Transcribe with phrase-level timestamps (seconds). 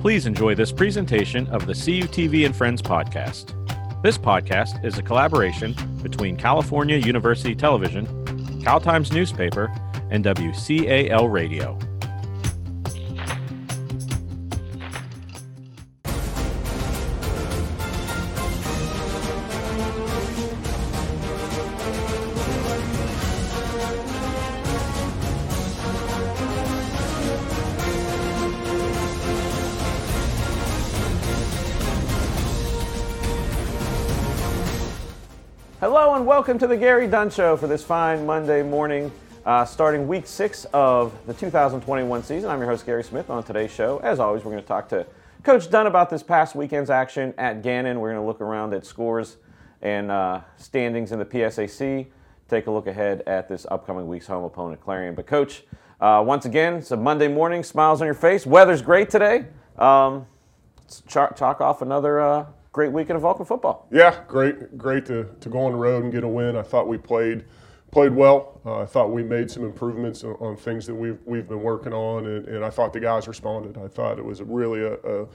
[0.00, 3.52] Please enjoy this presentation of the CUTV and Friends podcast.
[4.02, 9.70] This podcast is a collaboration between California University Television, Cal Times newspaper,
[10.10, 11.78] and WCAL Radio.
[36.40, 39.12] Welcome to the Gary Dunn Show for this fine Monday morning,
[39.44, 42.48] uh, starting week six of the 2021 season.
[42.48, 43.28] I'm your host, Gary Smith.
[43.28, 45.06] On today's show, as always, we're going to talk to
[45.42, 48.00] Coach Dunn about this past weekend's action at Gannon.
[48.00, 49.36] We're going to look around at scores
[49.82, 52.06] and uh, standings in the PSAC,
[52.48, 55.14] take a look ahead at this upcoming week's home opponent, Clarion.
[55.14, 55.64] But, Coach,
[56.00, 58.46] uh, once again, it's a Monday morning, smiles on your face.
[58.46, 59.44] Weather's great today.
[59.76, 60.24] Um,
[60.78, 63.88] let's chalk, off another uh, great weekend of Vulcan football.
[63.90, 66.56] Yeah, great, great to, to go on the road and get a win.
[66.56, 67.44] I thought we played
[67.90, 68.60] played well.
[68.64, 71.92] Uh, I thought we made some improvements on, on, things that we've we've been working
[71.92, 73.76] on, and, and, I thought the guys responded.
[73.76, 75.26] I thought it was really a, a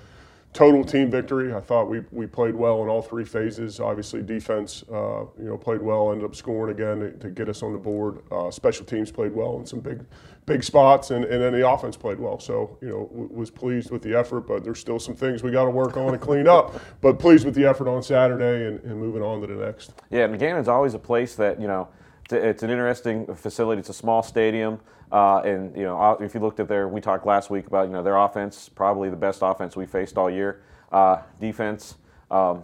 [0.56, 1.54] total team victory.
[1.54, 3.80] I thought we, we played well in all three phases.
[3.80, 6.12] Obviously, defense, uh, you know, played well.
[6.12, 8.20] Ended up scoring again to, to get us on the board.
[8.32, 10.04] Uh, special teams played well in some big
[10.46, 12.40] big spots, and, and then the offense played well.
[12.40, 15.52] So you know, w- was pleased with the effort, but there's still some things we
[15.52, 16.80] got to work on and clean up.
[17.02, 19.94] But pleased with the effort on Saturday and, and moving on to the next.
[20.10, 21.90] Yeah, McGannon's always a place that you know.
[22.32, 23.80] It's an interesting facility.
[23.80, 24.80] It's a small stadium,
[25.12, 27.94] uh, and you know if you looked at their, we talked last week about you
[27.94, 30.64] know their offense, probably the best offense we faced all year.
[30.92, 31.96] Uh, defense,
[32.32, 32.64] um,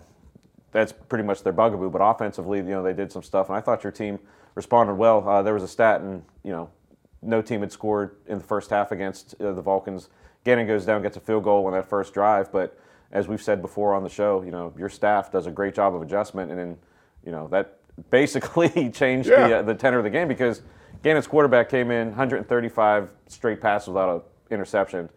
[0.72, 1.92] that's pretty much their bugaboo.
[1.92, 4.18] But offensively, you know they did some stuff, and I thought your team
[4.56, 5.28] responded well.
[5.28, 6.72] Uh, there was a stat, and you know
[7.22, 10.10] no team had scored in the first half against uh, the Vulcans.
[10.44, 12.80] Gannon goes down, gets a field goal on that first drive, but
[13.12, 15.94] as we've said before on the show, you know your staff does a great job
[15.94, 16.78] of adjustment, and then
[17.24, 17.78] you know that
[18.10, 19.48] basically changed Yeah.
[19.48, 20.62] the, uh, the tenor of the game because
[21.04, 24.22] Gannon's quarterback came in 135 straight passes without an
[24.52, 25.10] interception,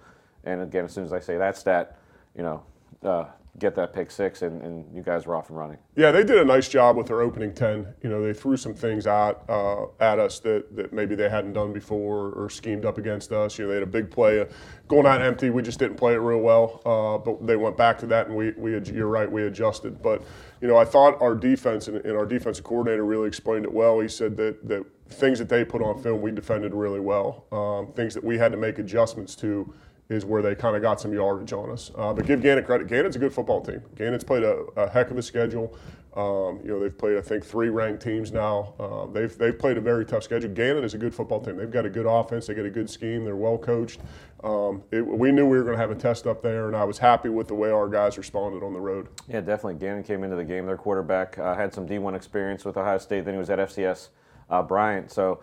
[0.45, 1.99] and again, as soon as I say that stat,
[2.37, 2.63] you know,
[3.03, 3.27] uh,
[3.59, 5.79] get that pick six, and, and you guys were off and running.
[5.95, 7.95] Yeah, they did a nice job with their opening ten.
[8.03, 11.53] You know, they threw some things out uh, at us that, that maybe they hadn't
[11.53, 13.59] done before or schemed up against us.
[13.59, 14.47] You know, they had a big play uh,
[14.89, 15.51] going out empty.
[15.51, 18.37] We just didn't play it real well, uh, but they went back to that, and
[18.37, 20.03] we, we you're right, we adjusted.
[20.03, 20.23] But
[20.61, 24.01] you know, I thought our defense and, and our defensive coordinator really explained it well.
[24.01, 27.45] He said that that things that they put on film, we defended really well.
[27.53, 29.73] Um, things that we had to make adjustments to
[30.09, 31.91] is where they kind of got some yardage on us.
[31.97, 32.89] Uh, but give Gannon credit.
[32.89, 33.83] Gannon's a good football team.
[33.97, 35.77] Gannon's played a, a heck of a schedule.
[36.15, 38.75] Um, you know, they've played, I think, three ranked teams now.
[38.79, 40.51] Uh, they've, they've played a very tough schedule.
[40.51, 41.57] Gannon is a good football team.
[41.57, 42.47] They've got a good offense.
[42.47, 43.25] They got a good scheme.
[43.25, 44.01] They're well coached.
[44.45, 46.85] Um, it, we knew we were going to have a test up there, and I
[46.85, 49.09] was happy with the way our guys responded on the road.
[49.27, 49.75] Yeah, definitely.
[49.75, 50.67] Gannon came into the game.
[50.67, 53.25] Their quarterback uh, had some D1 experience with Ohio State.
[53.25, 54.11] Then he was at FCS
[54.51, 55.11] uh, Bryant.
[55.11, 55.41] So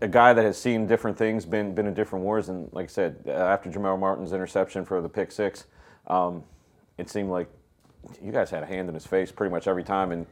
[0.00, 2.88] a guy that has seen different things, been been in different wars, and like I
[2.88, 5.66] said, uh, after Jamal Martin's interception for the pick six,
[6.06, 6.44] um,
[6.96, 7.48] it seemed like
[8.22, 10.26] you guys had a hand in his face pretty much every time, and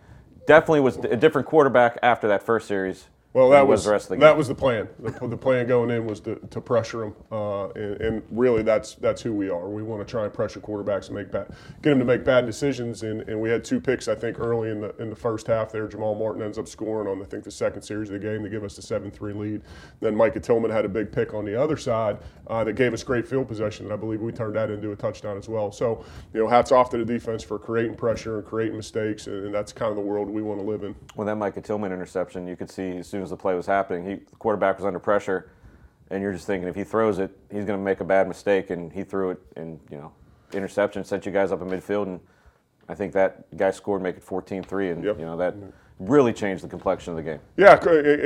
[0.46, 3.06] definitely was a different quarterback after that first series.
[3.36, 4.38] Well, that was, the rest of the that game.
[4.38, 4.88] was the plan.
[4.98, 8.94] The, the plan going in was to, to pressure them, uh, and, and really that's
[8.94, 9.68] that's who we are.
[9.68, 11.48] We want to try and pressure quarterbacks and make bad,
[11.82, 13.02] get them to make bad decisions.
[13.02, 15.70] And, and we had two picks, I think, early in the in the first half.
[15.70, 18.42] There, Jamal Martin ends up scoring on I think the second series of the game
[18.42, 19.60] to give us the seven three lead.
[20.00, 23.02] Then Micah Tillman had a big pick on the other side uh, that gave us
[23.02, 25.70] great field possession, and I believe we turned that into a touchdown as well.
[25.70, 29.44] So you know, hats off to the defense for creating pressure and creating mistakes, and,
[29.44, 30.94] and that's kind of the world we want to live in.
[31.16, 34.04] when that Micah Tillman interception, you could see as soon as the play was happening,
[34.04, 35.50] he, the quarterback was under pressure,
[36.10, 38.70] and you're just thinking if he throws it, he's going to make a bad mistake,
[38.70, 40.12] and he threw it, and you know,
[40.52, 42.20] interception sent you guys up in midfield, and
[42.88, 45.18] I think that guy scored, make it 14-3, and Yep.
[45.18, 45.70] you know that mm-hmm.
[45.98, 47.40] Really changed the complexion of the game.
[47.56, 47.78] Yeah,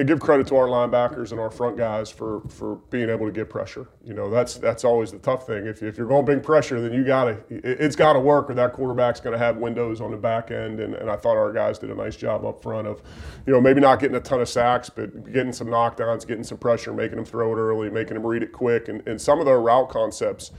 [0.02, 3.48] give credit to our linebackers and our front guys for, for being able to get
[3.48, 3.86] pressure.
[4.04, 5.66] You know, that's that's always the tough thing.
[5.66, 8.20] If, if you're going to bring pressure, then you got to it, it's got to
[8.20, 10.80] work, or that quarterback's going to have windows on the back end.
[10.80, 13.02] And, and I thought our guys did a nice job up front of,
[13.46, 16.58] you know, maybe not getting a ton of sacks, but getting some knockdowns, getting some
[16.58, 19.46] pressure, making them throw it early, making them read it quick, and, and some of
[19.46, 20.50] their route concepts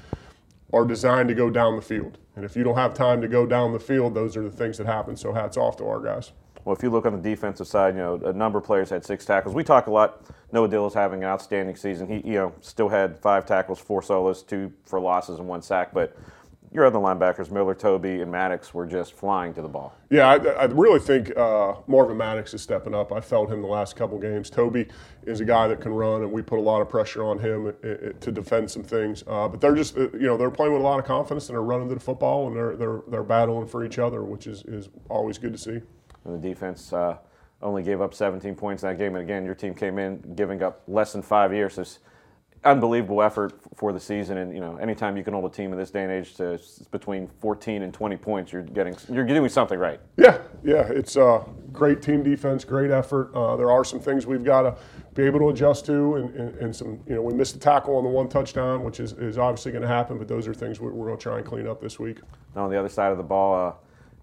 [0.72, 2.18] are designed to go down the field.
[2.38, 4.78] And if you don't have time to go down the field, those are the things
[4.78, 5.18] that happen.
[5.18, 6.32] So hats off to our guys.
[6.64, 9.04] Well, if you look on the defensive side, you know, a number of players had
[9.04, 9.56] six tackles.
[9.56, 10.24] We talk a lot.
[10.52, 12.08] Noah Dill is having an outstanding season.
[12.08, 15.94] He, you know, still had five tackles, four solos, two for losses, and one sack.
[15.94, 16.16] But
[16.74, 19.94] your other linebackers, Miller, Toby, and Maddox, were just flying to the ball.
[20.10, 23.12] Yeah, I, I really think uh, Marvin Maddox is stepping up.
[23.12, 24.50] I felt him the last couple games.
[24.50, 24.88] Toby
[25.24, 27.68] is a guy that can run, and we put a lot of pressure on him
[27.68, 29.24] uh, uh, to defend some things.
[29.28, 31.56] Uh, but they're just, uh, you know, they're playing with a lot of confidence, and
[31.56, 34.64] they're running to the football, and they're they're they're battling for each other, which is
[34.64, 35.82] is always good to see.
[36.26, 37.18] And the defense uh,
[37.62, 40.64] only gave up 17 points in that game, and again, your team came in giving
[40.64, 41.76] up less than five years.
[41.76, 42.00] So it's
[42.64, 44.38] unbelievable effort for the season.
[44.38, 46.60] And you know, anytime you can hold a team in this day and age to
[46.92, 50.00] between 14 and 20 points, you're getting you're doing something right.
[50.18, 53.34] Yeah, yeah, it's a uh, great team defense, great effort.
[53.34, 54.76] Uh, there are some things we've got to
[55.14, 57.98] be able to adjust to, and, and, and, some you know we missed a tackle
[57.98, 60.18] on the one touchdown, which is, is obviously going to happen.
[60.18, 62.20] But those are things we're, we're going to try and clean up this week.
[62.56, 63.70] Now on the other side of the ball.
[63.70, 63.74] Uh,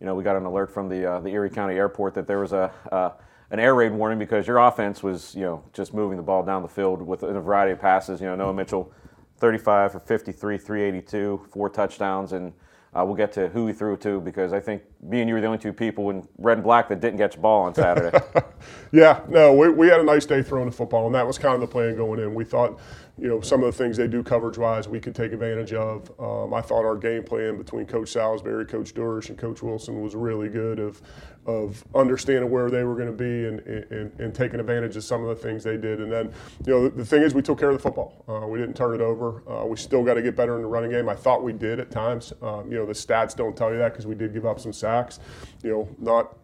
[0.01, 2.39] you know, we got an alert from the uh, the Erie County Airport that there
[2.39, 3.11] was a uh,
[3.51, 6.63] an air raid warning because your offense was, you know, just moving the ball down
[6.63, 8.21] the field with a variety of passes.
[8.21, 8.93] You know, Noah Mitchell,
[9.39, 12.53] 35 for 53, 382, four touchdowns, and
[12.95, 15.41] uh, we'll get to who he threw to because I think me and you were
[15.41, 18.19] the only two people in red and black that didn't catch the ball on Saturday.
[18.93, 21.55] yeah, no, we, we had a nice day throwing the football, and that was kind
[21.55, 22.35] of the plan going in.
[22.35, 22.79] We thought
[23.21, 26.11] you know, some of the things they do coverage wise we could take advantage of.
[26.21, 30.15] Um, I thought our game plan between Coach Salisbury, Coach Durish, and Coach Wilson was
[30.15, 31.03] really good of,
[31.47, 33.61] of understanding where they were going to be and,
[33.91, 36.01] and, and, taking advantage of some of the things they did.
[36.01, 36.33] And then,
[36.65, 38.25] you know, the, the thing is we took care of the football.
[38.29, 39.43] Uh, we didn't turn it over.
[39.51, 41.09] Uh, we still got to get better in the running game.
[41.09, 42.33] I thought we did at times.
[42.41, 44.73] Um, you know, the stats don't tell you that because we did give up some
[44.73, 45.19] sacks.
[45.65, 46.37] You know, not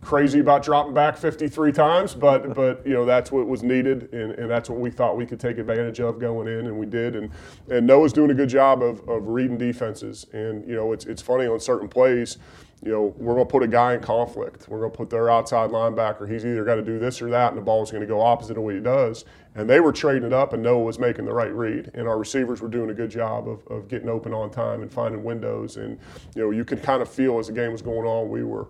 [0.00, 4.32] crazy about dropping back 53 times, but but you know that's what was needed, and,
[4.32, 7.16] and that's what we thought we could take advantage of going in, and we did.
[7.16, 7.30] And
[7.70, 11.22] and Noah's doing a good job of, of reading defenses, and you know it's it's
[11.22, 12.38] funny on certain plays.
[12.80, 14.68] You know, we're going to put a guy in conflict.
[14.68, 16.30] We're going to put their outside linebacker.
[16.30, 18.56] He's either got to do this or that, and the ball's going to go opposite
[18.56, 19.24] of what he does.
[19.56, 21.90] And they were trading it up, and Noah was making the right read.
[21.94, 24.92] And our receivers were doing a good job of, of getting open on time and
[24.92, 25.76] finding windows.
[25.76, 25.98] And,
[26.36, 28.68] you know, you could kind of feel as the game was going on, we were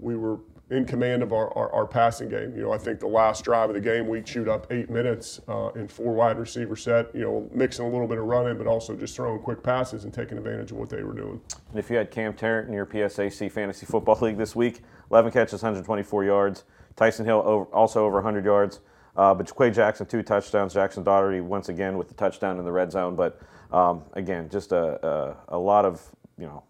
[0.00, 0.38] we were
[0.70, 2.54] in command of our, our, our, passing game.
[2.54, 5.40] You know, I think the last drive of the game, we chewed up eight minutes
[5.48, 8.68] uh, in four wide receiver set, you know, mixing a little bit of running, but
[8.68, 11.40] also just throwing quick passes and taking advantage of what they were doing.
[11.70, 15.32] And if you had Cam Tarrant in your PSAC Fantasy Football League this week, 11
[15.32, 16.64] catches, 124 yards.
[16.94, 18.80] Tyson Hill over, also over 100 yards.
[19.16, 20.72] Uh, but Quay Jackson, two touchdowns.
[20.72, 23.16] Jackson Daugherty once again with the touchdown in the red zone.
[23.16, 23.40] But
[23.72, 26.00] um, again, just a, a, a lot of,
[26.38, 26.62] you know,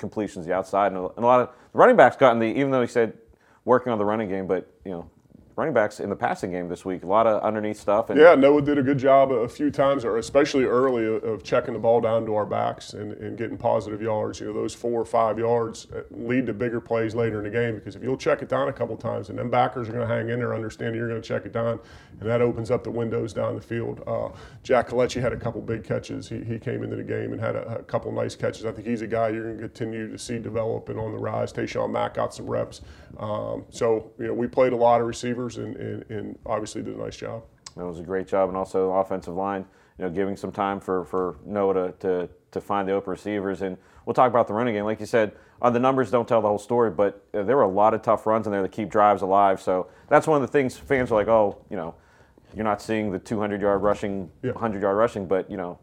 [0.00, 2.70] completions the outside and a, and a lot of the running backs gotten the even
[2.70, 3.12] though he said
[3.64, 5.10] working on the running game, but you know,
[5.60, 7.02] running backs in the passing game this week.
[7.02, 8.06] A lot of underneath stuff.
[8.14, 11.80] Yeah, Noah did a good job a few times, or especially early, of checking the
[11.80, 14.40] ball down to our backs and, and getting positive yards.
[14.40, 17.50] You know, those four or five yards uh, lead to bigger plays later in the
[17.50, 20.08] game because if you'll check it down a couple times, and then backers are going
[20.08, 21.78] to hang in there, understanding you're going to check it down,
[22.20, 24.02] and that opens up the windows down the field.
[24.06, 24.30] Uh,
[24.62, 26.26] Jack Kalechi had a couple big catches.
[26.26, 28.64] He, he came into the game and had a, a couple nice catches.
[28.64, 31.18] I think he's a guy you're going to continue to see develop and on the
[31.18, 31.52] rise.
[31.52, 32.80] Tayshawn Mack got some reps.
[33.18, 36.96] Um, so, you know, we played a lot of receivers and, and, and obviously did
[36.96, 37.42] a nice job.
[37.76, 39.64] That was a great job, and also offensive line,
[39.98, 43.62] you know, giving some time for, for Noah to, to, to find the open receivers.
[43.62, 44.84] And we'll talk about the running game.
[44.84, 45.32] Like you said,
[45.62, 48.02] uh, the numbers don't tell the whole story, but uh, there were a lot of
[48.02, 49.60] tough runs in there to keep drives alive.
[49.60, 51.94] So that's one of the things fans are like, oh, you know,
[52.54, 54.52] you're not seeing the 200 yard rushing, yeah.
[54.52, 55.78] 100 yard rushing, but, you know,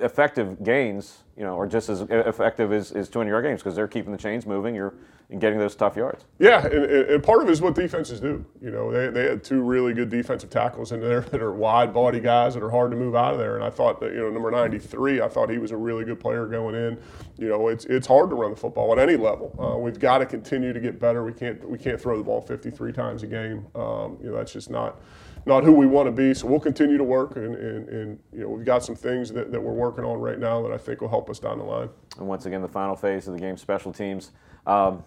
[0.00, 3.88] effective gains, you know, are just as effective as, as 200 yard games because they're
[3.88, 4.74] keeping the chains moving.
[4.74, 4.94] You're
[5.30, 6.24] and getting those tough yards.
[6.38, 8.44] Yeah, and, and, part of it is what defenses do.
[8.60, 11.94] You know, they, they had two really good defensive tackles in there that are wide
[11.94, 13.54] body guys that are hard to move out of there.
[13.54, 16.18] And I thought that, you know, number 93, I thought he was a really good
[16.18, 16.98] player going in.
[17.38, 19.54] You know, it's it's hard to run the football at any level.
[19.58, 21.24] Uh, we've got to continue to get better.
[21.24, 23.66] We can't we can't throw the ball 53 times a game.
[23.74, 25.00] Um, you know, that's just not
[25.46, 26.34] not who we want to be.
[26.34, 29.52] So we'll continue to work, and, and, and, you know we've got some things that,
[29.52, 31.88] that we're working on right now that I think will help us down the line.
[32.18, 34.32] And once again, the final phase of the game, special teams.
[34.66, 35.04] Um,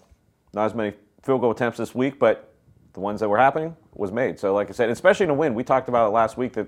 [0.53, 2.53] not as many field goal attempts this week, but
[2.93, 4.39] the ones that were happening was made.
[4.39, 6.67] So, like I said, especially in a wind, we talked about it last week that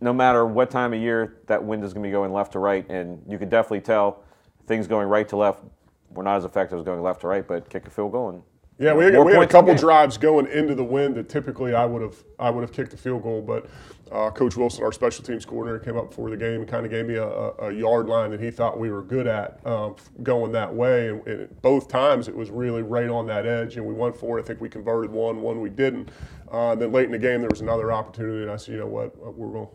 [0.00, 2.58] no matter what time of year, that wind is going to be going left to
[2.58, 4.24] right, and you can definitely tell
[4.66, 5.62] things going right to left
[6.10, 8.42] were not as effective as going left to right, but kick a field goal and
[8.78, 11.84] yeah, we, had, we had a couple drives going into the wind that typically I
[11.84, 13.68] would have I would have kicked a field goal, but
[14.10, 16.90] uh, Coach Wilson, our special teams coordinator, came up before the game and kind of
[16.90, 20.52] gave me a, a, yard line that he thought we were good at um, going
[20.52, 21.08] that way.
[21.08, 24.38] And, and, both times it was really right on that edge, and we went for
[24.38, 24.42] it.
[24.42, 26.10] I think we converted one, one we didn't.
[26.50, 28.86] Uh, then late in the game there was another opportunity, and I said, you know
[28.86, 29.68] what, we're going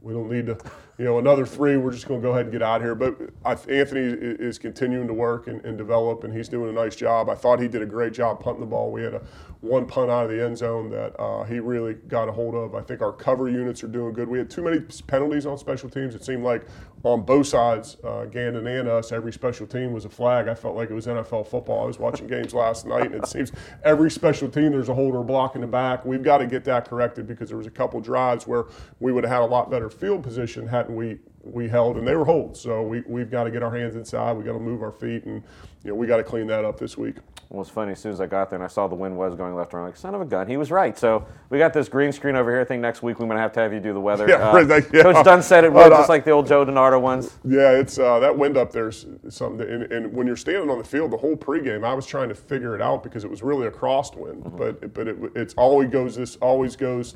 [0.00, 0.58] we don't need to
[0.98, 2.96] you know, another three, we're just going to go ahead and get out here.
[2.96, 7.28] But Anthony is continuing to work and, and, develop, and he's doing a nice job.
[7.28, 8.90] I thought he did a great job punting the ball.
[8.90, 9.22] We had a
[9.60, 12.74] one punt out of the end zone that uh, he really got a hold of.
[12.74, 14.28] I think our cover units are doing good.
[14.28, 16.14] We had too many penalties on special teams.
[16.14, 16.66] It seemed like
[17.04, 20.48] on both sides, uh, Gannon and us, every special team was a flag.
[20.48, 21.84] I felt like it was NFL football.
[21.84, 23.52] I was watching games last night, and it seems
[23.84, 26.04] every special team there's a holder block in the back.
[26.04, 28.66] We've got to get that corrected because there was a couple drives where
[29.00, 32.14] we would have had a lot better field position hadn't we we held, and they
[32.14, 32.60] were holds.
[32.60, 34.36] So we, we've got to get our hands inside.
[34.36, 35.42] we got to move our feet, and
[35.84, 37.16] you know we got to clean that up this week.
[37.48, 37.92] Well, it's funny.
[37.92, 39.80] As soon as I got there and I saw the wind was going left and
[39.80, 40.98] right, like son of a gun, he was right.
[40.98, 42.60] So we got this green screen over here.
[42.60, 44.28] I think next week we're gonna have to have you do the weather.
[44.28, 45.02] Yeah, uh, right, yeah.
[45.02, 47.38] Coach Dunn said it was just like the old Joe DeNardo ones.
[47.44, 49.66] Yeah, it's uh, that wind up there's something.
[49.66, 52.34] and, and, when you're standing on the field, the whole pregame, I was trying to
[52.34, 54.42] figure it out because it was really a crosswind.
[54.42, 54.56] Mm-hmm.
[54.58, 57.14] But but it, it's always goes this always goes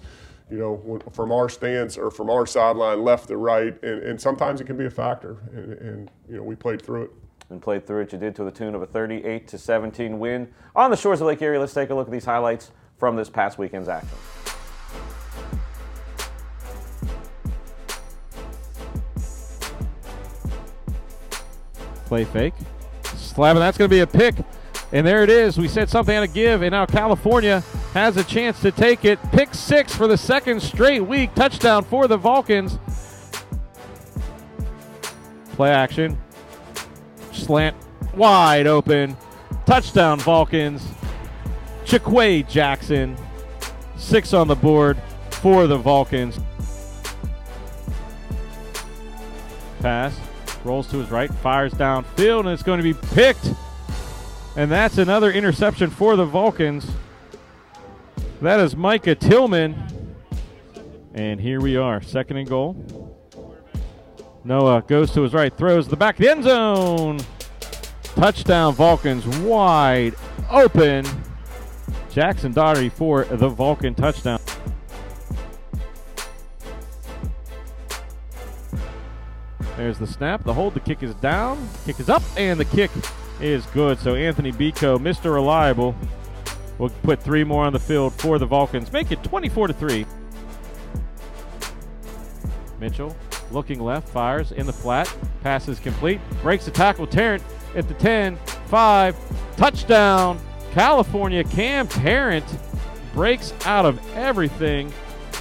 [0.52, 4.60] you know, from our stance or from our sideline, left to right, and, and sometimes
[4.60, 5.38] it can be a factor.
[5.54, 7.10] And, and, you know, we played through it.
[7.48, 8.12] And played through it.
[8.12, 11.26] You did to the tune of a 38 to 17 win on the shores of
[11.26, 11.58] Lake Erie.
[11.58, 14.08] Let's take a look at these highlights from this past weekend's action.
[22.06, 22.54] Play fake,
[23.16, 24.34] slab, and that's going to be a pick.
[24.92, 25.56] And there it is.
[25.56, 29.18] We said something had to give, and now California has a chance to take it.
[29.32, 31.34] Pick six for the second straight week.
[31.34, 32.78] Touchdown for the Vulcans.
[35.52, 36.18] Play action.
[37.32, 37.76] Slant
[38.14, 39.16] wide open.
[39.66, 40.86] Touchdown Vulcans.
[41.84, 43.16] Chiquay Jackson.
[43.96, 44.96] Six on the board
[45.30, 46.38] for the Vulcans.
[49.80, 50.18] Pass.
[50.64, 51.32] Rolls to his right.
[51.34, 53.52] Fires downfield, and it's going to be picked.
[54.56, 56.86] And that's another interception for the Vulcans.
[58.42, 59.76] That is Micah Tillman.
[61.14, 62.74] And here we are, second and goal.
[64.42, 67.20] Noah goes to his right, throws the back of the end zone.
[68.02, 70.16] Touchdown, Vulcans wide
[70.50, 71.06] open.
[72.10, 74.40] Jackson Daugherty for the Vulcan touchdown.
[79.76, 82.90] There's the snap, the hold, the kick is down, kick is up, and the kick
[83.40, 84.00] is good.
[84.00, 85.32] So Anthony Bico, Mr.
[85.32, 85.94] Reliable,
[86.78, 88.92] will put three more on the field for the Vulcans.
[88.92, 90.06] Make it 24 to 3.
[92.80, 93.16] Mitchell
[93.52, 97.06] looking left, fires in the flat, passes complete, breaks the tackle.
[97.06, 97.42] Tarrant
[97.74, 98.36] at the 10,
[98.66, 100.40] 5, touchdown.
[100.72, 102.46] California Cam Tarrant
[103.12, 104.90] breaks out of everything,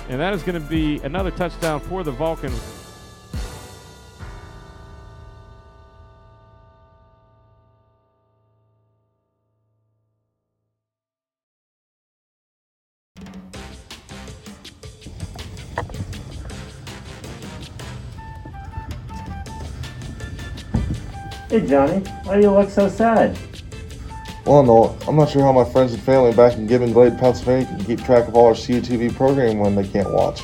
[0.09, 2.80] and that is going to be another touchdown for the Vulcans.
[21.51, 23.37] Hey Johnny, why do you look so sad?
[24.45, 27.65] Well, no, I'm not sure how my friends and family back in Gibbon Glade, Pennsylvania
[27.65, 30.41] can keep track of all our CUTV programming when they can't watch.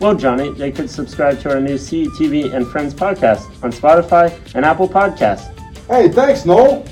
[0.00, 4.64] Well, Johnny, they could subscribe to our new CUTV and Friends podcast on Spotify and
[4.64, 5.56] Apple Podcasts.
[5.88, 6.84] Hey, thanks, Noel.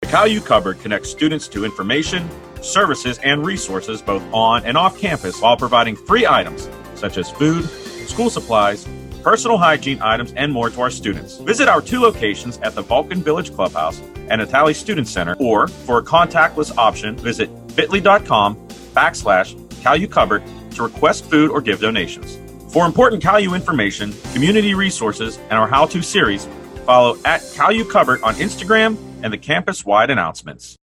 [0.00, 2.28] The CalU Cupboard connects students to information,
[2.68, 7.64] services, and resources both on and off campus while providing free items such as food,
[8.08, 8.86] school supplies,
[9.22, 11.38] personal hygiene items, and more to our students.
[11.38, 15.98] Visit our two locations at the Vulcan Village Clubhouse and Natali Student Center, or for
[15.98, 18.56] a contactless option, visit bit.ly.com
[18.94, 22.38] backslash CalU to request food or give donations.
[22.72, 26.46] For important CalU information, community resources, and our how-to series,
[26.84, 30.76] follow at CalU on Instagram and the campus-wide announcements.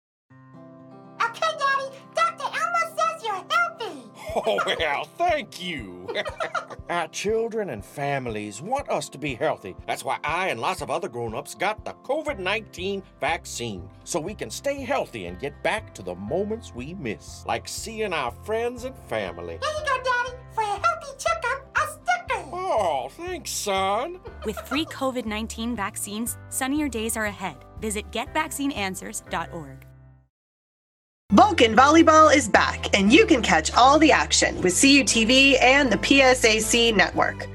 [4.35, 6.07] Oh, well, thank you.
[6.89, 9.75] Our children and families want us to be healthy.
[9.87, 14.19] That's why I and lots of other grown ups got the COVID 19 vaccine so
[14.19, 18.31] we can stay healthy and get back to the moments we miss, like seeing our
[18.43, 19.59] friends and family.
[19.61, 20.37] Here you go, Daddy.
[20.53, 22.43] For a healthy checkup, a sticker.
[22.51, 24.19] Oh, thanks, son.
[24.45, 27.57] With free COVID 19 vaccines, sunnier days are ahead.
[27.79, 29.85] Visit getvaccineanswers.org.
[31.33, 35.97] Vulcan Volleyball is back, and you can catch all the action with CUTV and the
[35.97, 37.47] PSAC network.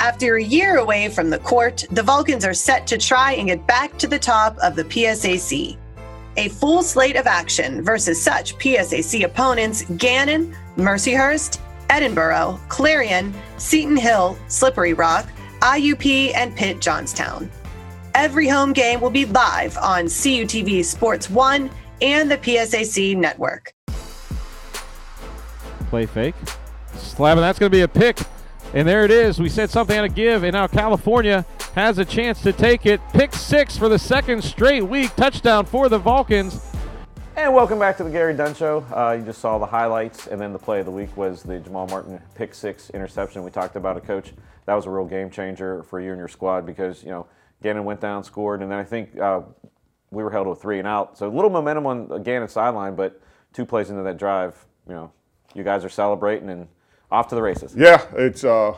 [0.00, 3.64] After a year away from the court, the Vulcans are set to try and get
[3.68, 5.76] back to the top of the PSAC.
[6.38, 14.36] A full slate of action versus such PSAC opponents Gannon, Mercyhurst, Edinboro, Clarion, Seton Hill,
[14.48, 15.28] Slippery Rock,
[15.60, 17.48] IUP, and Pitt Johnstown.
[18.14, 21.70] Every home game will be live on CUTV Sports 1
[22.02, 23.74] and the PSAC network.
[25.88, 26.34] Play fake.
[26.94, 27.40] Slapping.
[27.40, 28.18] That's going to be a pick.
[28.72, 29.40] And there it is.
[29.40, 33.00] We said something had to give, and now California has a chance to take it.
[33.12, 35.14] Pick six for the second straight week.
[35.16, 36.60] Touchdown for the Vulcans.
[37.36, 38.84] And welcome back to the Gary Dunn Show.
[38.94, 41.58] Uh, you just saw the highlights, and then the play of the week was the
[41.58, 43.42] Jamal Martin pick six interception.
[43.42, 44.32] We talked about a Coach.
[44.66, 47.26] That was a real game changer for you and your squad because you know
[47.62, 49.40] Gannon went down, scored, and then I think uh,
[50.10, 51.16] we were held with three and out.
[51.16, 53.20] So a little momentum on Gannon's sideline, but
[53.52, 54.56] two plays into that drive,
[54.88, 55.12] you know,
[55.54, 56.68] you guys are celebrating and
[57.10, 57.74] off to the races.
[57.76, 58.74] Yeah, it's a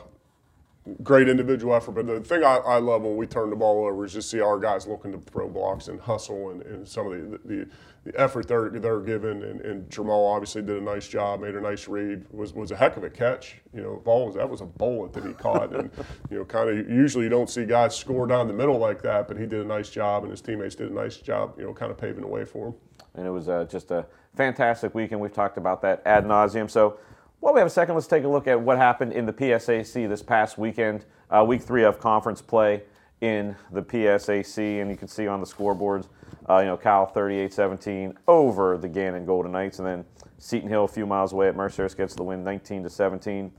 [1.02, 1.92] great individual effort.
[1.92, 4.40] But the thing I, I love when we turn the ball over is just see
[4.40, 7.68] our guys looking to throw blocks and hustle and, and some of the, the,
[8.04, 9.42] the effort they're, they're giving.
[9.42, 12.76] And, and Jamal obviously did a nice job, made a nice read, was, was a
[12.76, 13.56] heck of a catch.
[13.72, 15.74] You know, ball was, that was a bullet that he caught.
[15.74, 15.90] And,
[16.30, 19.28] you know, kind of usually you don't see guys score down the middle like that,
[19.28, 21.72] but he did a nice job and his teammates did a nice job, you know,
[21.72, 22.74] kind of paving the way for him.
[23.14, 25.20] And it was uh, just a fantastic weekend.
[25.20, 26.70] We've talked about that ad nauseum.
[26.70, 26.98] So
[27.40, 30.08] while we have a second, let's take a look at what happened in the PSAC
[30.08, 32.82] this past weekend, uh, week three of conference play
[33.22, 34.82] in the PSAC.
[34.82, 36.08] And you can see on the scoreboards,
[36.50, 39.78] uh, you know, Cal 38-17 over the Gannon Golden Knights.
[39.78, 40.04] And then
[40.36, 43.50] Seton Hill, a few miles away at Merced, gets the win 19 to 17.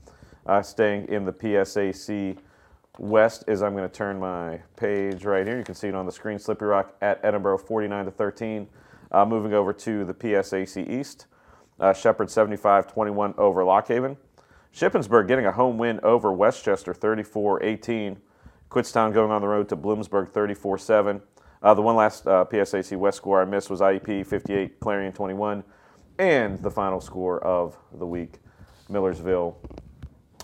[0.46, 2.36] Uh, staying in the PSAC
[2.98, 5.58] West is I'm going to turn my page right here.
[5.58, 6.38] You can see it on the screen.
[6.38, 8.68] Slippery Rock at Edinboro 49 to 13.
[9.10, 11.26] Uh, moving over to the PSAC East,
[11.80, 14.16] uh, Shepherd 75 21 over Lock Haven.
[14.72, 18.16] Shippensburg getting a home win over West Chester 34 18.
[18.74, 21.22] Kutztown going on the road to Bloomsburg 34 7.
[21.62, 25.62] Uh, the one last uh, PSAC West score I missed was IUP 58, Clarion 21.
[26.18, 28.40] And the final score of the week,
[28.88, 29.56] Millersville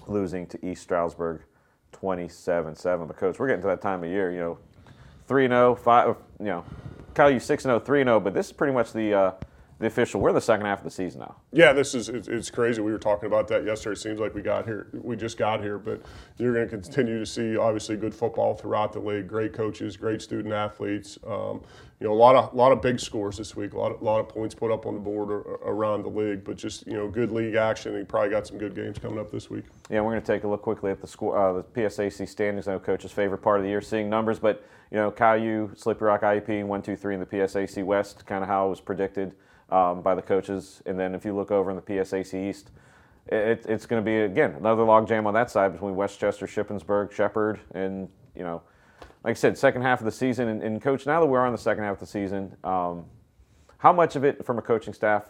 [0.06, 1.42] losing to East Stroudsburg
[1.90, 3.06] 27 7.
[3.08, 4.58] But, Coach, we're getting to that time of year, you know,
[5.26, 6.64] 3 0, 5, you know,
[7.14, 9.12] Cal U 6 0, 3 0, but this is pretty much the.
[9.12, 9.32] Uh,
[9.80, 10.20] the official.
[10.20, 11.36] We're in the second half of the season now.
[11.52, 12.82] Yeah, this is it's, it's, crazy.
[12.82, 13.94] We were talking about that yesterday.
[13.94, 16.02] It seems like we got here, we just got here, but
[16.36, 19.26] you're going to continue to see obviously good football throughout the league.
[19.26, 21.18] Great coaches, great student athletes.
[21.26, 21.62] Um,
[21.98, 23.72] you know, a lot of a lot of big scores this week.
[23.72, 25.30] A lot of, a lot of points put up on the board
[25.64, 27.96] around the league, but just you know, good league action.
[27.96, 29.64] And probably got some good games coming up this week.
[29.88, 32.68] Yeah, we're going to take a look quickly at the score, uh, the PSAC standings.
[32.68, 35.70] I know coach's favorite part of the year, seeing numbers, but you know, Cal U,
[35.74, 38.80] Slippery Rock, IUP, one, two, three in the PSAC West, kind of how it was
[38.80, 39.34] predicted
[39.70, 40.82] um, by the coaches.
[40.86, 42.70] And then if you look over in the PSAC East,
[43.26, 47.12] it, it's going to be again another logjam on that side between West Chester, Shippensburg,
[47.12, 48.62] Shepherd, and you know,
[49.24, 50.48] like I said, second half of the season.
[50.48, 53.04] And, and coach, now that we're on the second half of the season, um,
[53.78, 55.24] how much of it from a coaching staff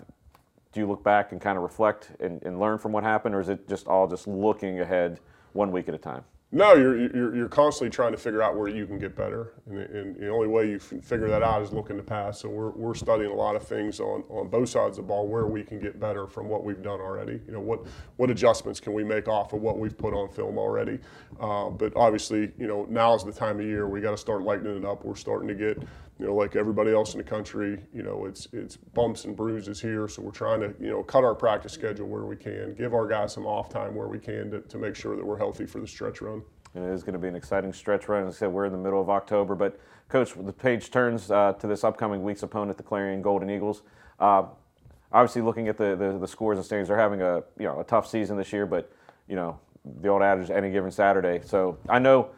[0.72, 3.40] do you look back and kind of reflect and, and learn from what happened, or
[3.40, 5.20] is it just all just looking ahead
[5.52, 6.24] one week at a time?
[6.52, 9.52] No, you're, you're, you're constantly trying to figure out where you can get better.
[9.68, 12.40] And, and the only way you can figure that out is looking to pass.
[12.40, 15.28] So we're, we're studying a lot of things on, on both sides of the ball
[15.28, 17.40] where we can get better from what we've done already.
[17.46, 17.86] You know, what,
[18.16, 20.98] what adjustments can we make off of what we've put on film already?
[21.38, 24.42] Uh, but obviously, you know, now is the time of year we got to start
[24.42, 25.04] lightening it up.
[25.04, 25.80] We're starting to get
[26.20, 29.80] you know, like everybody else in the country, you know, it's it's bumps and bruises
[29.80, 30.06] here.
[30.06, 33.06] So we're trying to, you know, cut our practice schedule where we can, give our
[33.06, 35.80] guys some off time where we can to, to make sure that we're healthy for
[35.80, 36.42] the stretch run.
[36.74, 38.26] It is going to be an exciting stretch run.
[38.26, 41.54] As I said, we're in the middle of October, but coach, the page turns uh,
[41.54, 43.82] to this upcoming week's opponent, the Clarion Golden Eagles.
[44.18, 44.44] Uh,
[45.10, 47.84] obviously, looking at the, the, the scores and standings, they're having a you know a
[47.84, 48.92] tough season this year, but
[49.26, 49.58] you know
[50.02, 51.40] the old adage, any given Saturday.
[51.46, 52.30] So I know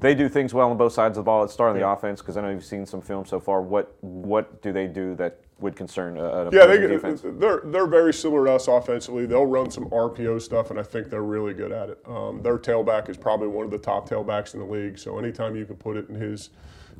[0.00, 1.42] they do things well on both sides of the ball.
[1.42, 1.92] Let's start on the yeah.
[1.92, 3.62] offense because I know you've seen some film so far.
[3.62, 7.22] What what do they do that would concern a, yeah, they, defense?
[7.22, 9.26] They're they're very similar to us offensively.
[9.26, 11.98] They'll run some RPO stuff, and I think they're really good at it.
[12.06, 14.98] Um, their tailback is probably one of the top tailbacks in the league.
[14.98, 16.50] So anytime you can put it in his,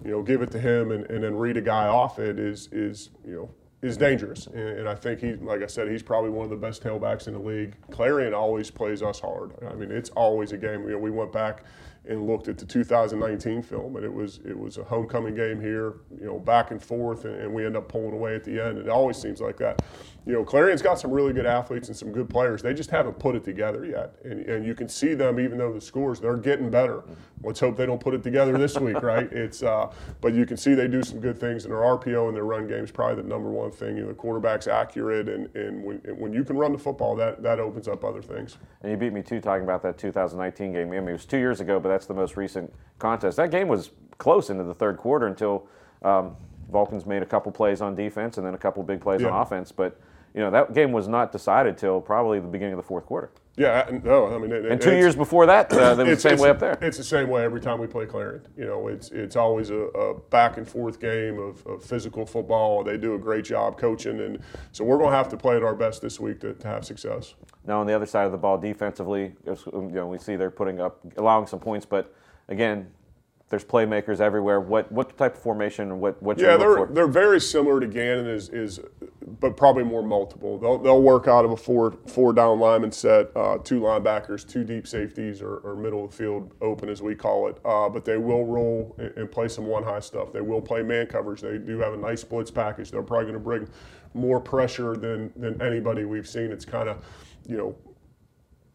[0.04, 2.68] you know, give it to him and, and then read a guy off it is
[2.70, 3.50] is you know
[3.82, 4.46] is dangerous.
[4.46, 7.28] And, and, I think he, like I said, he's probably one of the best tailbacks
[7.28, 7.76] in the league.
[7.90, 9.52] Clarion always plays us hard.
[9.66, 10.82] I mean, it's always a game.
[10.84, 11.64] You know, we went back
[12.08, 15.96] and looked at the 2019 film, and it was it was a homecoming game here,
[16.18, 18.78] you know, back and forth, and, and we end up pulling away at the end.
[18.78, 19.82] It always seems like that.
[20.26, 22.62] You know, Clarion's got some really good athletes and some good players.
[22.62, 25.72] They just haven't put it together yet, and, and you can see them, even though
[25.72, 27.02] the scores they're getting better.
[27.42, 29.30] Let's hope they don't put it together this week, right?
[29.30, 32.36] It's uh, but you can see they do some good things, and their RPO and
[32.36, 33.96] their run game is probably the number one thing.
[33.96, 37.42] You know, the quarterback's accurate, and and when when you can run the football, that
[37.42, 38.56] that opens up other things.
[38.82, 40.88] And you beat me too talking about that 2019 game.
[40.88, 43.36] I mean, it was two years ago, but that's the most recent contest.
[43.36, 45.66] That game was close into the third quarter until
[46.02, 46.36] um,
[46.70, 49.28] Vulcans made a couple plays on defense and then a couple big plays yeah.
[49.28, 49.72] on offense.
[49.72, 50.00] But
[50.34, 53.30] you know that game was not decided till probably the beginning of the fourth quarter.
[53.56, 56.14] Yeah, I- no, I mean, it, And two it's- years before that, uh, they were
[56.14, 56.78] the same way up there.
[56.80, 58.42] It's the same way every time we play Clarion.
[58.56, 62.82] You know, it's it's always a, a back and forth game of, of physical football.
[62.84, 64.38] They do a great job coaching, and
[64.72, 66.84] so we're going to have to play at our best this week to, to have
[66.84, 67.34] success.
[67.66, 70.50] Now on the other side of the ball, defensively, it's- you know, we see they're
[70.50, 72.14] putting up, allowing some points, but
[72.48, 72.86] again,
[73.50, 74.60] there's playmakers everywhere.
[74.60, 78.48] What what type of formation what what Yeah, they're they're very similar to Gannon, is
[78.48, 78.78] is,
[79.40, 80.56] but probably more multiple.
[80.56, 84.62] They'll they'll work out of a four four down lineman set, uh, two linebackers, two
[84.62, 87.58] deep safeties, or, or middle of the field open as we call it.
[87.64, 90.32] Uh, but they will roll and, and play some one high stuff.
[90.32, 91.40] They will play man coverage.
[91.40, 92.92] They do have a nice blitz package.
[92.92, 93.68] They're probably going to bring
[94.14, 96.52] more pressure than than anybody we've seen.
[96.52, 97.04] It's kind of
[97.48, 97.76] you know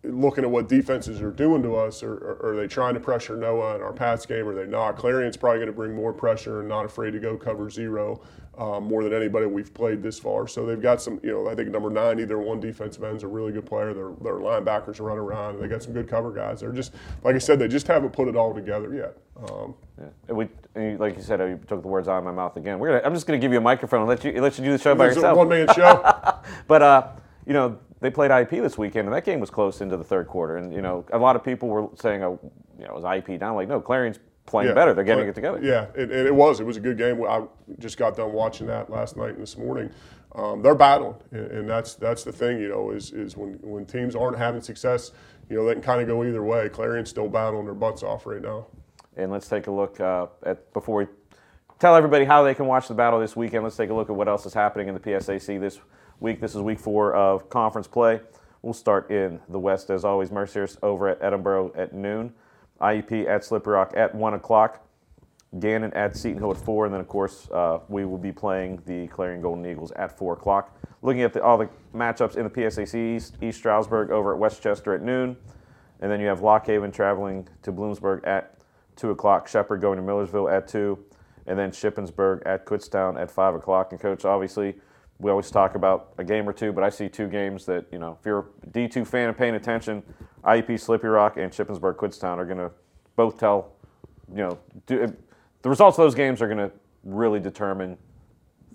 [0.09, 3.35] looking at what defenses are doing to us, or, or are they trying to pressure
[3.35, 4.97] Noah in our pass game, are they not?
[4.97, 8.21] Clarion's probably going to bring more pressure and not afraid to go cover zero
[8.57, 10.47] um, more than anybody we've played this far.
[10.47, 13.27] So they've got some, you know, I think number 90, their one defensive end's a
[13.27, 13.93] really good player.
[13.93, 16.61] Their, their linebackers run around, and they got some good cover guys.
[16.61, 19.17] They're just, like I said, they just haven't put it all together yet.
[19.49, 20.05] Um, Yeah.
[20.29, 22.79] And we, and like you said, you took the words out of my mouth again.
[22.79, 24.63] We're gonna, I'm just going to give you a microphone and let you let you
[24.63, 25.37] do the show by yourself.
[25.37, 26.01] one-man show.
[26.67, 27.07] But uh,
[27.45, 30.27] you know, they played IUP this weekend, and that game was close into the third
[30.27, 30.57] quarter.
[30.57, 32.39] And you know, a lot of people were saying, "Oh,
[32.77, 34.93] you know, it was IUP down?" Like, no, Clarion's playing better.
[34.93, 35.59] They're getting but- it together.
[35.61, 36.59] Yeah, and, and it was.
[36.59, 37.23] It was a good game.
[37.23, 37.43] I
[37.79, 39.89] just got done watching that last night and this morning.
[40.35, 42.59] Um, they're battling, and, and that's that's the thing.
[42.59, 45.11] You know, is is when when teams aren't having success,
[45.49, 46.69] you know, they can kind of go either way.
[46.69, 48.67] Clarion's still battling their butts off right now.
[49.17, 51.07] And let's take a look uh, at before we
[51.79, 53.63] tell everybody how they can watch the battle this weekend.
[53.63, 55.85] Let's take a look at what else is happening in the PSAC this week.
[56.21, 58.21] This is week four of conference play.
[58.61, 60.29] We'll start in the West as always.
[60.29, 62.33] Mercyhurst over at Edinboro at noon.
[62.81, 64.87] IUP at Slippery Rock at one o'clock.
[65.59, 68.81] Gannon at Seton Hill at four, and then of course uh, we will be playing
[68.85, 70.75] the Clarion Golden Eagles at four o'clock.
[71.01, 74.63] Looking at the, all the matchups in the PSAC East, East Stroudsburg over at West
[74.63, 75.37] Chester at noon,
[75.99, 78.57] and then you have Lock Haven traveling to Bloomsburg at
[78.95, 79.47] two o'clock.
[79.47, 80.97] Shepherd going to Millersville at two,
[81.45, 83.91] and then Shippensburg at Kutztown at five o'clock.
[83.91, 84.75] And coach, obviously,
[85.19, 87.99] we always talk about a game or two, but I see two games that you
[87.99, 90.03] know if you're a D2 fan and paying attention,
[90.43, 92.71] IUP Slippery Rock and Shippensburg Kutztown are going to
[93.15, 93.73] both tell
[94.29, 95.13] you know do,
[95.61, 96.71] the results of those games are going to
[97.03, 97.97] really determine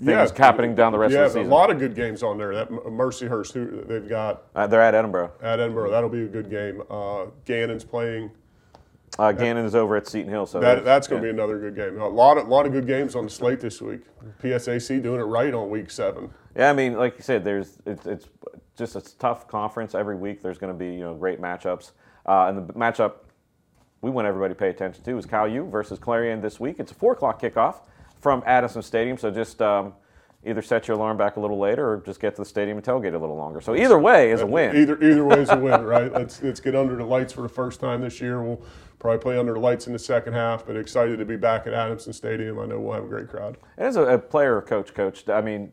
[0.03, 1.43] things happening down the rest yeah, of the season.
[1.51, 2.55] Yeah, a lot of good games on there.
[2.55, 5.31] That Mercyhurst, who they've got Uh, they're at Edinboro.
[5.43, 6.83] at Edinboro, that'll be a good game.
[6.91, 8.31] Uh, Gannon's playing.
[9.21, 11.35] Uh, Gannon is over at Seton Hill, so That, that's going to yeah.
[11.35, 12.01] be another good game.
[12.01, 14.01] A lot of lot of good games on the slate this week.
[14.43, 16.31] PSAC doing it right on week seven.
[16.57, 18.29] Yeah, I mean, like you said, there's it's, it's
[18.79, 20.41] just a tough conference every week.
[20.41, 21.93] There's going to be you know great matchups,
[22.25, 23.13] uh, and the matchup
[24.01, 26.77] we want everybody to pay attention to is Cal U versus Clarion this week.
[26.79, 27.81] It's a four o'clock kickoff
[28.23, 29.93] from Adamson Stadium, so just um,
[30.45, 32.87] either set your alarm back a little later or just get to the stadium and
[32.87, 33.61] tailgate a little longer.
[33.61, 34.75] So either way is a win.
[34.75, 36.13] Either either way is a win, right?
[36.13, 38.43] Let's let's get under the lights for the first time this year.
[38.43, 38.63] We'll
[38.99, 41.75] probably play under the lights in the second half, but excited to be back at
[41.75, 42.59] Adamson Stadium.
[42.59, 43.59] I know we'll have a great crowd.
[43.77, 45.73] And as a, a player coach, coach, I mean,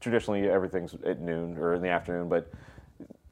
[0.00, 2.50] traditionally everything's at noon or in the afternoon, but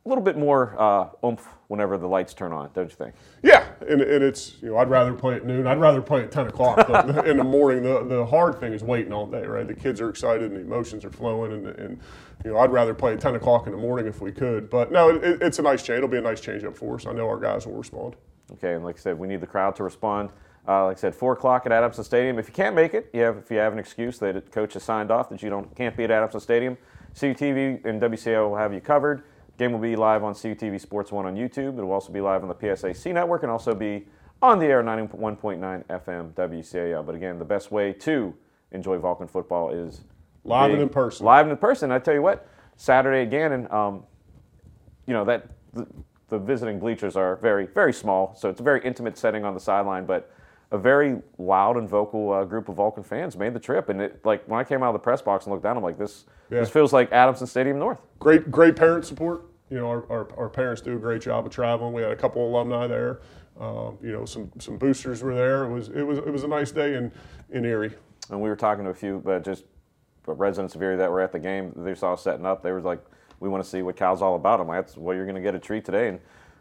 [0.05, 3.14] a little bit more uh, oomph whenever the lights turn on, don't you think?
[3.43, 5.67] Yeah, and, and it's you know I'd rather play at noon.
[5.67, 6.88] I'd rather play at ten o'clock
[7.27, 7.83] in the morning.
[7.83, 9.67] The the hard thing is waiting all day, right?
[9.67, 12.01] The kids are excited and the emotions are flowing, and, and
[12.45, 14.69] you know I'd rather play at ten o'clock in the morning if we could.
[14.69, 15.99] But no, it, it's a nice change.
[15.99, 17.07] It'll be a nice change up for us.
[17.07, 18.17] I know our guys will respond.
[18.53, 20.31] Okay, and like I said, we need the crowd to respond.
[20.67, 22.38] Uh, like I said, four o'clock at Adamson Stadium.
[22.38, 24.75] If you can't make it, you have, if you have an excuse that a coach
[24.75, 26.79] has signed off that you don't can't be at Adamson Stadium,
[27.14, 29.25] CUTV and WCAL will have you covered.
[29.59, 31.79] Game will be live on CUTV Sports One on YouTube.
[31.79, 34.07] It will also be live on the PSAC network and also be
[34.43, 37.07] on the air 91.9 FM WCAL.
[37.07, 38.35] But again, the best way to
[38.73, 40.03] enjoy Vulcan football is
[40.45, 41.25] Live and in person.
[41.25, 41.90] Live and in person.
[41.90, 44.05] I tell you what, Saturday at Gannon, um,
[45.07, 45.87] you know that the,
[46.29, 49.61] the visiting bleachers are very very small, so it's a very intimate setting on the
[49.61, 50.31] sideline, but
[50.75, 54.25] a very loud and vocal uh, group of Vulcan fans made the trip, and it
[54.25, 56.25] like when I came out of the press box and looked down, I'm like, this
[56.51, 56.61] Yeah.
[56.61, 58.01] this feels like Adamson Stadium North.
[58.19, 59.45] Great great parent support.
[59.71, 61.93] You know our, our, our parents do a great job of traveling.
[61.93, 63.21] We had a couple alumni there.
[63.61, 65.65] Um, you know some some boosters were there.
[65.65, 67.13] It was it was it was a nice day in
[67.51, 67.93] in Erie.
[68.31, 69.65] And we were talking to a few, but just
[70.27, 71.73] residents of Erie that were at the game.
[71.77, 72.63] They saw us setting up.
[72.65, 73.01] They were like,
[73.39, 75.41] "We want to see what Cal's all about." I'm like, "That's well, you're going to
[75.43, 76.19] get a treat today." And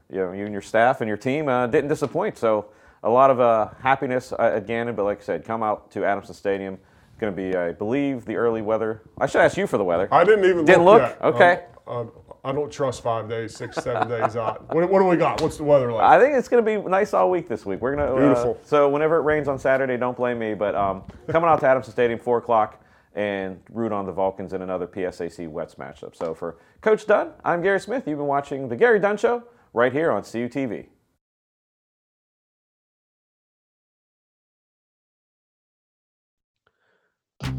[0.10, 2.38] you know, you and your staff and your team uh, didn't disappoint.
[2.38, 2.67] So
[3.03, 4.95] a lot of uh, happiness uh, at Gannon.
[4.95, 6.77] But like I said, come out to Adamson Stadium.
[7.09, 9.03] It's going to be, I believe, the early weather.
[9.19, 10.07] I should ask you for the weather.
[10.11, 11.01] I didn't even Didn't look.
[11.01, 11.35] look?
[11.35, 11.65] Okay.
[11.85, 12.11] Um, um,
[12.45, 14.73] I don't trust five days, six, seven days out.
[14.73, 15.41] What, what do we got?
[15.41, 16.03] What's the weather like?
[16.03, 17.81] I think it's going to be nice all week this week.
[17.81, 18.57] We're going to Beautiful.
[18.61, 20.53] Uh, so whenever it rains on Saturday, don't blame me.
[20.53, 22.83] But um, coming out to Adamson Stadium, four o'clock,
[23.15, 26.15] and root on the Vulcans in another PSAC West matchup.
[26.15, 28.03] So for Coach Dunn, I'm Gary Smith.
[28.07, 30.87] You've been watching The Gary Dunn Show right here on CUTV.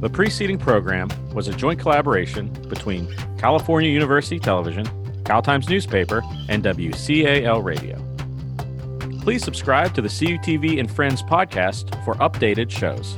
[0.05, 4.87] The preceding program was a joint collaboration between California University Television,
[5.25, 7.97] Cal Times Newspaper, and WCAL Radio.
[9.23, 13.17] Please subscribe to the CUTV and Friends podcast for updated shows.